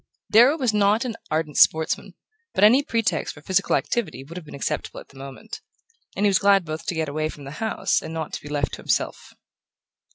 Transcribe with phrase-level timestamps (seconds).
[0.31, 2.15] Darrow was not an ardent sportsman,
[2.55, 5.61] but any pretext for physical activity would have been acceptable at the moment;
[6.15, 8.49] and he was glad both to get away from the house and not to be
[8.49, 9.33] left to himself.